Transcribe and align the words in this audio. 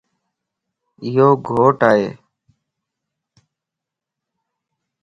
ايو 1.03 1.27
گھوٽ 1.47 1.79
ائي 1.91 2.05